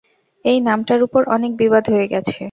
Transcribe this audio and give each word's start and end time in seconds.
এই 0.45 0.57
নামটার 0.61 0.99
উপর 1.07 1.21
অনেক 1.35 1.51
বিবাদ 1.57 1.83
হয়ে 1.93 2.07
গেছে। 2.07 2.35